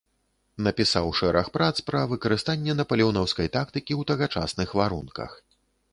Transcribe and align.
Напісаў 0.67 1.09
шэраг 1.19 1.51
прац 1.57 1.83
пра 1.89 2.01
выкарыстанне 2.15 2.77
напалеонаўскай 2.81 3.47
тактыкі 3.59 3.93
ў 3.99 4.11
тагачасных 4.13 4.69
варунках. 4.81 5.41